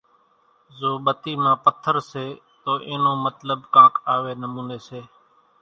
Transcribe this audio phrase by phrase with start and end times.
[0.77, 2.25] زو ٻتي مان پٿر سي
[2.63, 5.01] تو اين نو مطلٻ ڪانڪ آوي نموني سي،